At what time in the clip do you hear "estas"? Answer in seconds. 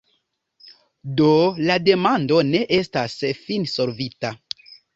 2.81-3.17